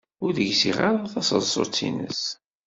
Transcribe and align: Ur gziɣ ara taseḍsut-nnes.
Ur 0.25 0.33
gziɣ 0.47 0.77
ara 0.89 1.05
taseḍsut-nnes. 1.11 2.21